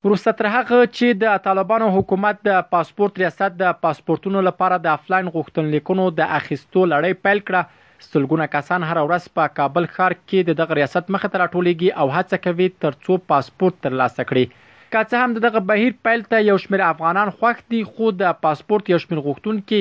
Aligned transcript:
وروسته 0.06 0.32
تر 0.40 0.48
هغه 0.56 0.80
چې 0.96 1.20
د 1.22 1.38
طالبانو 1.44 1.86
حکومت 1.98 2.40
د 2.48 2.58
پاسپورت 2.74 3.20
ریاست 3.24 3.52
د 3.62 3.70
پاسپورتونو 3.86 4.40
لپاره 4.48 4.80
د 4.88 4.90
افلاین 5.00 5.30
غوښتنلیکونو 5.36 6.08
د 6.18 6.34
اخیستو 6.40 6.82
لړۍ 6.96 7.14
پیل 7.28 7.40
کړه 7.50 8.10
سلګونه 8.10 8.48
کسان 8.58 8.88
هر 8.90 9.00
ورځ 9.06 9.32
په 9.40 9.56
کابل 9.62 9.88
ښار 9.94 10.18
کې 10.20 10.40
د 10.50 10.60
دغه 10.64 10.78
ریاست 10.82 11.14
مخه 11.18 11.32
ته 11.36 11.42
راټولېږي 11.46 11.90
او 12.04 12.08
هڅه 12.18 12.38
کوي 12.50 12.68
ترڅو 12.88 13.20
پاسپورت 13.34 13.80
ترلاسه 13.88 14.28
کړي 14.34 14.46
که 14.94 15.04
څه 15.04 15.18
هم 15.26 15.34
دغه 15.44 15.60
بهیر 15.70 15.94
پیل 16.06 16.22
ته 16.32 16.40
یو 16.50 16.56
شمیر 16.64 16.82
افغانان 16.92 17.30
خوښ 17.38 17.58
دي 17.74 17.80
خو 17.92 18.06
د 18.22 18.34
پاسپورت 18.46 18.84
یو 18.92 19.00
شمیر 19.04 19.20
غوښتونکو 19.26 19.80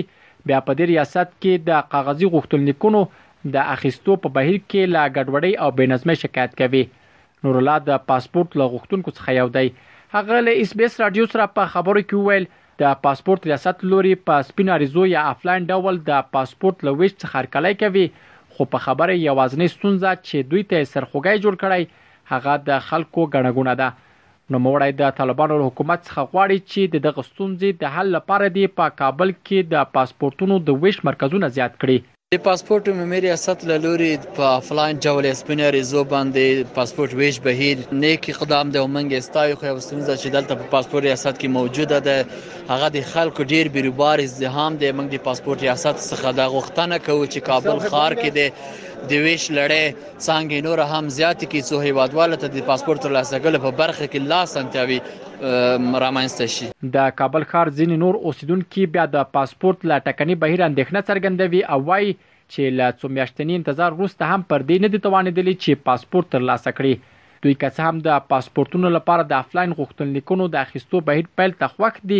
بیا 0.50 0.60
په 0.68 0.76
دې 0.78 0.84
ریاست 0.90 1.32
کې 1.32 1.64
د 1.68 1.80
کاغذي 1.94 2.28
غوښتنلیکونو 2.34 3.00
د 3.56 3.66
اخیستو 3.74 4.14
په 4.26 4.32
بهیر 4.38 4.56
کې 4.60 4.94
لا 4.94 5.02
ګډوډي 5.16 5.52
او 5.64 5.68
بنظمي 5.80 6.14
شکایت 6.22 6.54
کوي 6.60 6.82
نور 7.46 7.58
الله 7.62 7.82
د 7.88 8.00
پاسپورت 8.12 8.56
له 8.62 8.68
غوښتونکو 8.76 9.14
څخه 9.18 9.36
یو 9.40 9.52
دی 9.58 9.70
هغه 10.16 10.38
له 10.46 10.56
اس 10.66 10.72
بي 10.80 10.86
اس 10.88 10.96
رادیو 11.04 11.26
سره 11.34 11.46
په 11.58 11.72
خبرو 11.74 12.02
کې 12.04 12.20
وویل 12.24 12.48
د 12.84 12.96
پاسپورت 13.08 13.48
ریاست 13.50 13.84
لوري 13.92 14.12
په 14.30 14.40
سپیناریزو 14.52 15.04
یا 15.12 15.26
افلاین 15.34 15.66
ډول 15.76 15.98
د 16.08 16.26
پاسپورت 16.38 16.86
له 16.88 16.96
ویش 17.02 17.12
څخه 17.24 17.52
کلی 17.58 17.74
کوي 17.84 18.06
خو 18.56 18.68
په 18.76 18.86
خبره 18.88 19.18
یوازنی 19.28 19.68
ستونزه 19.76 20.14
چې 20.24 20.48
دوی 20.54 20.64
ته 20.72 20.88
سرخوګي 20.94 21.44
جوړ 21.44 21.62
کړي 21.64 22.08
هغه 22.34 22.56
د 22.70 22.80
خلکو 22.90 23.28
غنګونه 23.36 23.76
ده 23.82 23.90
نو 24.50 24.58
موړی 24.66 24.90
د 25.00 25.12
طالبانو 25.18 25.58
حکومت 25.68 26.00
څخه 26.08 26.28
غواړي 26.30 26.58
چې 26.70 26.80
د 26.94 27.04
دغه 27.10 27.22
ستونزې 27.30 27.68
د 27.84 27.92
حل 27.96 28.06
لپاره 28.16 28.46
د 28.56 28.72
په 28.78 28.86
کابل 29.02 29.28
کې 29.46 29.58
د 29.74 29.92
پاسپورتونو 29.98 30.54
د 30.70 30.82
ویش 30.86 30.96
مرکزونه 31.10 31.46
زیات 31.58 31.74
کړي 31.82 31.98
د 32.36 32.42
پاسپورت 32.48 32.84
ممري 33.00 33.20
ریاست 33.26 33.58
له 33.70 33.76
لوري 33.86 34.10
په 34.36 34.44
افلاین 34.60 34.96
جوړې 35.06 35.38
سپینر 35.40 35.74
زو 35.92 36.02
باندې 36.14 36.46
پاسپورت 36.76 37.12
ویش 37.22 37.36
بهیر 37.48 37.76
نیک 38.04 38.22
اقدام 38.34 38.66
د 38.76 38.86
ومنګ 38.86 39.08
استایو 39.24 39.58
خو 39.62 39.66
ستونزه 39.88 40.14
چې 40.20 40.28
دلته 40.36 40.52
په 40.60 40.66
پاسپورت 40.76 41.02
ریاست 41.08 41.34
کې 41.40 41.48
موجوده 41.58 41.98
ده 42.06 42.16
هغه 42.72 42.86
د 42.96 43.04
خلکو 43.12 43.40
ډیر 43.56 43.64
بیروبار 43.74 44.16
ازدهام 44.28 44.72
د 44.84 44.96
موږ 44.96 45.08
د 45.16 45.26
پاسپورت 45.26 45.58
ریاست 45.66 45.96
څخه 46.10 46.28
د 46.40 46.54
غوښتنه 46.54 46.96
کوي 47.10 47.26
چې 47.32 47.40
کابل 47.50 47.76
خار 47.92 48.12
کې 48.20 48.30
د 48.40 48.91
د 49.10 49.22
ویش 49.22 49.44
لړې 49.58 49.84
څنګه 50.26 50.64
نور 50.66 50.80
هم 50.94 51.08
زیات 51.18 51.40
کی 51.54 51.60
څو 51.68 51.78
هیوادوال 51.84 52.34
ته 52.42 52.50
د 52.56 52.66
پاسپورت 52.68 53.02
ترلاسه 53.06 53.40
کول 53.46 53.58
په 53.64 53.72
برخه 53.80 54.06
کې 54.12 54.28
لاس 54.32 54.56
انتیاوي 54.60 54.98
رامنځته 56.04 56.46
شي 56.56 56.68
د 56.96 57.08
کابل 57.20 57.46
ښار 57.52 57.72
ځین 57.78 57.94
نور 58.04 58.18
اوسیدونکو 58.30 58.86
بیا 58.96 59.06
د 59.16 59.26
پاسپورت 59.38 59.88
لا 59.92 59.98
ټکنی 60.08 60.38
بهیر 60.44 60.62
اندېښنه 60.68 61.08
څرګندوي 61.08 61.62
او 61.76 61.80
وايي 61.90 62.14
چې 62.54 62.78
لا 62.80 62.90
څو 63.00 63.12
میاشتنی 63.16 63.58
انتظار 63.62 63.98
وروسته 63.98 64.30
هم 64.34 64.46
پر 64.54 64.66
دې 64.68 64.84
نه 64.86 64.92
دي 64.94 65.02
توانېدل 65.08 65.50
چې 65.62 65.84
پاسپورت 65.90 66.30
ترلاسه 66.36 66.76
کړي 66.80 67.20
دوی 67.44 67.54
که 67.64 67.74
څه 67.76 67.92
هم 67.92 68.02
د 68.08 68.26
پاسپورتونو 68.34 68.94
لپاره 68.98 69.28
د 69.34 69.40
افلاین 69.44 69.78
غوښتنلیکونو 69.80 70.50
د 70.54 70.64
اخیستو 70.66 71.02
بهیر 71.12 71.30
پیل 71.40 71.58
تخوخ 71.64 72.02
دي 72.14 72.18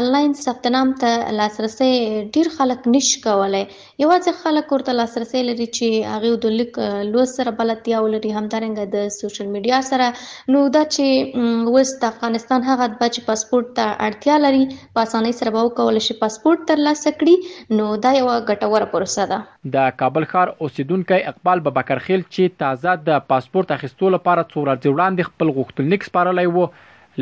انلاین 0.00 0.36
ثبتنام 0.42 0.94
ته 1.04 1.36
لاسرسي 1.40 1.90
ډیر 2.38 2.52
خلک 2.58 2.88
نش 2.96 3.10
کولای 3.26 3.64
یوازې 3.66 4.40
خلک 4.44 4.74
ورته 4.76 4.96
لاسرسي 5.00 5.44
لري 5.50 5.68
چې 5.78 6.16
هغه 6.16 6.34
د 6.46 6.56
لیک 6.60 6.80
لوس 7.12 7.36
سره 7.40 7.56
بلدتیا 7.62 8.04
ولري 8.08 8.34
همدارنګه 8.38 8.92
د 8.96 9.10
سوشل 9.18 9.50
میډیا 9.56 9.82
سره 9.90 10.56
نو 10.56 10.64
دا 10.78 10.84
چې 10.90 11.72
وست 11.78 12.08
افغانستان 12.12 12.68
هغه 12.70 12.90
د 12.94 13.00
بچ 13.04 13.20
پاسپورت 13.30 13.74
ته 13.80 13.98
اړتیا 14.08 14.40
لري 14.46 14.64
په 14.98 15.06
اسانۍ 15.28 15.36
سره 15.36 15.50
به 15.56 15.64
وکول 15.66 15.98
شي 16.06 16.14
پاسپورت 16.22 16.62
ترلاسه 16.70 17.10
کړي 17.20 17.34
نو 17.78 17.86
دا 18.06 18.10
یو 18.16 18.26
ګټوره 18.50 18.88
پروسه 18.94 19.26
ده 19.32 19.38
د 19.76 19.92
کابل 20.02 20.26
ښار 20.32 20.52
اوسیدونکو 20.66 21.18
اقبال 21.32 21.62
بابکر 21.68 22.02
خیل 22.08 22.24
چې 22.24 22.56
تازه 22.64 22.96
د 23.10 23.24
پاسپورت 23.34 23.72
اخیستلو 23.78 24.10
لپاره 24.16 24.46
څو 24.52 24.64
ورځې 24.64 24.96
وړاندې 24.96 25.30
خپل 25.30 25.54
غوښتنلیک 25.60 26.06
سپارلی 26.10 26.46
وو 26.56 26.66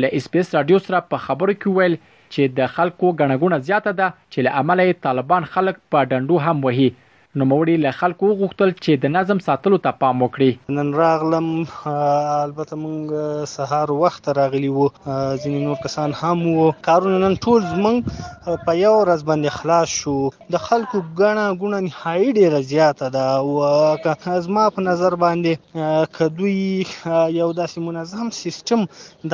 له 0.03 0.21
اسپیس 0.21 0.53
رادیو 0.59 0.81
سره 0.89 1.01
په 1.13 1.23
خبرو 1.27 1.57
کې 1.61 1.79
ویل 1.79 1.97
چې 2.09 2.59
د 2.61 2.71
خلکو 2.75 3.13
غنګونه 3.21 3.61
زیاته 3.71 3.95
ده 4.01 4.11
چې 4.17 4.49
له 4.49 4.63
عمله 4.63 5.01
طالبان 5.07 5.49
خلک 5.57 5.81
په 5.95 6.05
ډندو 6.13 6.41
هم 6.47 6.63
وهي 6.69 6.91
نو 7.35 7.45
موري 7.49 7.75
له 7.83 7.91
خلکو 7.99 8.27
غوښتل 8.39 8.71
چې 8.71 8.97
د 9.03 9.11
نظم 9.13 9.39
ساتلو 9.43 9.77
ته 9.85 9.95
پام 10.01 10.19
وکړي 10.23 10.73
نن 10.77 10.89
راغلم 10.97 11.45
البته 11.93 12.77
مونږ 12.81 13.47
سهار 13.53 13.93
وخت 14.03 14.27
راغلی 14.39 14.67
وو 14.75 14.89
ځینې 14.89 15.69
نور 15.69 15.79
کسان 15.85 16.13
هم 16.19 16.43
وو 16.57 16.65
کارونه 16.89 17.21
نن 17.23 17.37
ټول 17.45 17.65
زمنګ 17.71 18.59
په 18.67 18.75
یو 18.81 18.91
ورځ 18.97 19.23
باندې 19.29 19.55
خلاص 19.55 19.95
شو 20.03 20.15
د 20.57 20.61
خلکو 20.67 21.01
غنا 21.23 21.47
غنا 21.63 21.79
نهایي 21.87 22.27
ډیره 22.39 22.59
زیاته 22.73 23.09
ده 23.17 23.33
او 23.39 23.57
که 24.05 24.35
ازما 24.35 24.67
په 24.77 24.85
نظر 24.89 25.17
باندې 25.25 26.13
کدوې 26.19 27.33
یو 27.39 27.49
داسې 27.61 27.87
منظم 27.87 28.31
سیستم 28.41 28.85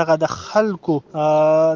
دغه 0.04 0.20
د 0.24 0.34
خلکو 0.38 0.98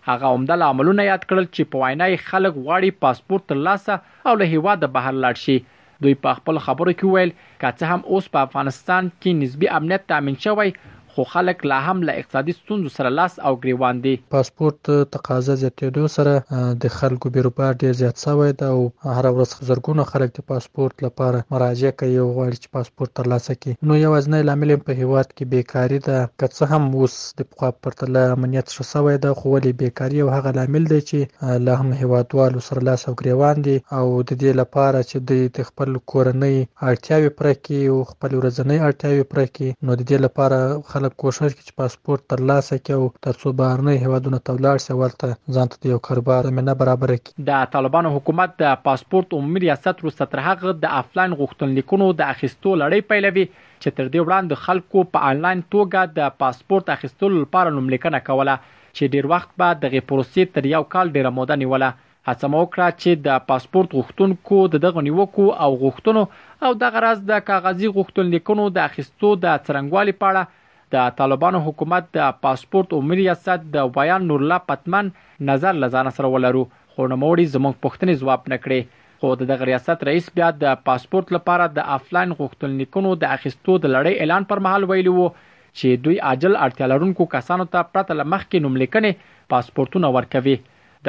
هغه 0.10 0.26
عمده 0.36 0.56
لاملونه 0.64 1.04
یاد 1.12 1.24
کړل 1.30 1.46
چې 1.56 1.62
په 1.72 1.76
وینا 1.84 2.08
خلک 2.30 2.54
غواړي 2.66 2.90
پاسپورت 3.04 3.44
ترلاسه 3.52 3.94
او 4.28 4.34
له 4.42 4.46
هیواد 4.54 4.86
بهر 4.98 5.14
لاړ 5.26 5.36
شي 5.44 5.58
دوی 6.04 6.16
په 6.24 6.32
خپل 6.38 6.56
خبرو 6.66 6.94
کې 7.00 7.12
ویل 7.14 7.32
کاته 7.64 7.86
هم 7.92 8.02
اوس 8.14 8.26
په 8.36 8.40
افغانستان 8.48 9.12
کې 9.20 9.40
نسبی 9.44 9.68
امنیت 9.80 10.08
تامین 10.12 10.38
شوی 10.46 10.70
خو 11.16 11.24
خلک 11.32 11.66
لا 11.70 11.78
هم 11.92 12.04
له 12.08 12.14
اقتصادي 12.20 12.52
ستونزو 12.58 12.90
سره 12.98 13.10
لاس 13.14 13.34
او 13.48 13.52
ګریوان 13.64 13.98
دي 14.04 14.12
پاسپورت 14.34 14.90
تقاضا 15.16 15.56
زیاتېدو 15.64 16.12
سره 16.14 16.36
د 16.84 16.94
خلکو 16.98 17.32
بیروبار 17.38 17.74
ډېر 17.82 17.98
زیات 18.02 18.22
شوی 18.26 18.54
دی 18.62 18.70
او 18.76 18.78
هر 19.16 19.28
ورځ 19.38 19.68
زرګونه 19.70 20.06
خلک 20.12 20.38
د 20.38 20.46
پاسپورت 20.52 21.04
لپاره 21.06 21.42
مراجعه 21.56 21.92
کوي 22.02 22.18
او 22.26 22.28
غواړي 22.38 22.60
چې 22.62 22.74
پاسپورت 22.78 23.14
ترلاسه 23.22 23.56
کړي 23.64 23.90
نو 23.92 23.98
یو 24.04 24.12
ځنې 24.28 24.48
لامل 24.52 24.74
په 24.92 24.98
هیواد 25.02 25.34
کې 25.34 25.52
بیکاری 25.56 26.00
ده 26.06 26.22
که 26.30 26.50
څه 26.54 26.70
هم 26.76 26.88
اوس 27.02 27.18
د 27.44 27.50
پخوا 27.52 27.72
پرتله 27.88 28.24
امنیت 28.38 28.72
ښه 28.76 28.90
شوی 28.92 29.18
دی 29.28 29.34
خو 29.42 29.54
ولې 29.56 29.84
بیکاری 29.84 30.24
او 30.28 30.32
هغه 30.38 30.56
لامل 30.60 30.88
دی 30.94 31.02
چې 31.10 31.60
لا 31.68 31.76
هم 31.84 31.92
هیوادوالو 32.04 32.66
سره 32.70 32.88
لاس 32.92 33.06
او 33.12 33.18
ګریوان 33.24 33.64
دي 33.70 33.78
او 34.00 34.06
د 34.14 34.32
دې 34.32 34.62
لپاره 34.64 35.04
چې 35.12 35.52
د 35.60 35.70
خپل 35.74 35.94
کورنۍ 36.16 36.58
اړتیاوې 36.64 37.38
پرې 37.42 37.70
کوي 37.70 37.84
او 37.96 38.00
خپل 38.16 38.40
ورځنۍ 38.40 38.90
اړتیاوې 38.90 39.32
پرې 39.36 39.60
کوي 39.60 39.76
نو 39.76 39.94
د 39.94 40.04
دې 40.06 40.28
لپاره 40.30 41.00
خلک 41.02 41.16
کوشش 41.26 41.38
کوي 41.58 41.64
چې 41.66 41.78
پاسپورت 41.82 42.24
ترلاسه 42.32 42.76
کړي 42.80 42.96
او 42.96 43.06
ترڅو 43.28 43.52
بهرنی 43.62 43.94
هیوادونو 44.02 44.40
ته 44.50 44.54
ولاړ 44.58 44.82
شي 44.84 44.98
ولته 44.98 45.56
ځان 45.56 45.72
ته 45.76 45.90
یو 45.92 46.00
کاروبار 46.08 46.48
زمينه 46.50 46.76
برابر 46.82 47.14
کړي 47.14 47.46
د 47.48 47.72
طالبانو 47.76 48.12
حکومت 48.18 48.54
د 48.60 48.76
پاسپورت 48.88 49.34
عمومي 49.38 49.64
ریاست 49.64 50.04
وروسته 50.06 50.28
تر 50.34 50.42
هغه 50.50 50.74
د 50.84 50.94
افلاین 51.00 51.34
غوښتنلیکونو 51.40 52.12
د 52.20 52.30
اخیستو 52.36 52.76
لړۍ 52.84 53.08
پیلوي 53.14 53.48
چې 53.56 53.98
تر 54.02 54.06
دې 54.10 54.28
وړاندې 54.28 54.64
خلکو 54.68 55.06
په 55.16 55.32
انلاین 55.32 55.66
توګه 55.78 56.20
د 56.22 56.38
پاسپورت 56.44 56.94
اخیستلو 56.98 57.34
لپاره 57.42 57.74
نوملیکنه 57.80 58.22
کوله 58.30 58.58
چې 58.68 59.12
ډیر 59.18 59.32
وخت 59.34 59.58
بعد 59.64 59.84
دغه 59.90 60.06
پروسې 60.14 60.56
تر 60.62 60.72
یو 60.76 60.86
کال 60.98 61.16
ډیره 61.18 61.36
موده 61.42 61.60
نیوله 61.66 61.94
هڅه 62.30 62.54
مو 62.56 62.64
کړه 62.64 63.02
چې 63.02 63.28
د 63.32 63.44
پاسپورت 63.52 63.98
غوښتونکو 64.00 64.64
د 64.78 64.84
دغه 64.88 65.08
نیوکو 65.12 65.46
او 65.66 65.72
غوښتنو 65.84 66.28
او 66.70 66.74
دغه 66.88 67.02
راز 67.10 67.24
د 67.36 67.46
کاغذي 67.54 67.90
غوښتنلیکونو 68.00 68.68
د 68.76 68.88
اخیستو 68.90 69.32
د 69.46 69.56
څرنګوالي 69.62 70.20
پاړه 70.26 70.58
د 70.94 71.12
طالبانو 71.20 71.60
حکومت 71.66 72.08
د 72.16 72.24
پاسپورت 72.46 72.94
او 72.96 73.00
مریاست 73.10 73.68
د 73.76 73.84
بیان 73.98 74.26
نور 74.32 74.42
الله 74.46 74.66
پتمن 74.72 75.12
نظر 75.50 75.78
لزان 75.84 76.10
سره 76.18 76.32
ولرو 76.34 76.64
خو 76.96 77.06
نموړي 77.14 77.46
زموږ 77.56 77.78
پښتنې 77.86 78.24
جواب 78.24 78.50
نکړي 78.54 79.08
خو 79.22 79.32
د 79.44 79.50
دغه 79.52 79.70
ریاست 79.70 80.04
رئیس 80.10 80.28
بیا 80.40 80.50
د 80.66 80.76
پاسپورت 80.90 81.32
لپاره 81.38 81.68
د 81.78 81.88
افلاین 81.98 82.36
غوښتنلیکونو 82.42 83.14
د 83.24 83.34
اخیستو 83.38 83.78
د 83.86 83.94
لړۍ 83.96 84.26
اعلان 84.26 84.50
پر 84.52 84.64
مهال 84.68 84.88
ویلي 84.92 85.16
وو 85.20 85.30
چې 85.38 86.04
دوی 86.08 86.20
عاجل 86.32 86.58
اړتیالرونکو 86.68 87.30
کسانو 87.38 87.68
ته 87.76 87.88
پرته 87.96 88.20
لمخ 88.22 88.46
کې 88.48 88.68
نوملیکنې 88.68 89.36
پاسپورتونه 89.56 90.14
ورکوي 90.18 90.58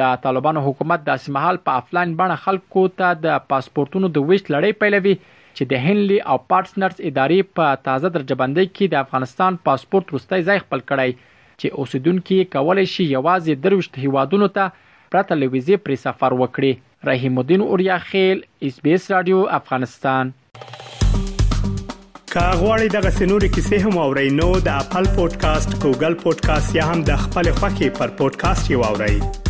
د 0.01 0.15
طالبانو 0.27 0.65
حکومت 0.71 1.05
د 1.07 1.21
سیمهال 1.27 1.61
په 1.69 1.81
افلاین 1.83 2.15
باندې 2.21 2.43
خلکو 2.47 2.85
ته 3.01 3.19
د 3.25 3.43
پاسپورتونو 3.53 4.13
د 4.19 4.29
ویش 4.29 4.45
لړۍ 4.47 4.83
پیلوي 4.83 5.15
چې 5.55 5.69
د 5.73 5.81
هنلي 5.87 6.17
او 6.33 6.35
پارټنرز 6.53 7.01
ادارې 7.09 7.49
په 7.59 7.75
تازه 7.87 8.11
درجه 8.17 8.35
بندي 8.43 8.65
کې 8.69 8.93
د 8.93 9.01
افغانستان 9.07 9.57
پاسپورت 9.69 10.13
روستي 10.15 10.39
ځای 10.47 10.61
خپل 10.65 10.83
کړی 10.93 11.17
چې 11.33 11.75
اوسیدونکو 11.83 12.39
کولای 12.57 12.87
شي 12.93 13.07
یوازې 13.09 13.65
دروشت 13.67 13.99
هیوادونو 14.05 14.49
ته 14.57 14.95
پرته 15.15 15.39
لويزي 15.43 15.77
پر 15.87 15.95
سفر 16.05 16.37
وکړي 16.43 17.11
رحیم 17.11 17.37
الدین 17.43 17.65
اوریا 17.67 17.99
خیل 18.09 18.43
اس 18.69 18.81
بي 18.87 18.95
اس 18.97 19.05
رادیو 19.15 19.39
افغانستان 19.59 20.33
کاغوري 20.59 22.87
دغه 22.97 23.11
سنوري 23.19 23.51
کیسې 23.55 23.77
هم 23.87 23.95
او 24.05 24.09
رینو 24.21 24.49
د 24.71 24.73
خپل 24.87 25.05
پودکاسټ 25.19 25.69
ګوګل 25.85 26.13
پودکاسټ 26.25 26.67
یا 26.81 26.89
هم 26.93 26.99
د 27.13 27.23
خپل 27.27 27.45
خاكي 27.61 27.89
پر 28.01 28.09
پودکاسټ 28.23 28.65
یووړئ 28.77 29.42